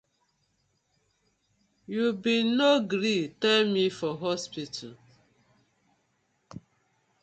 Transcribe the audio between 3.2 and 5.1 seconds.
tell me for hospital.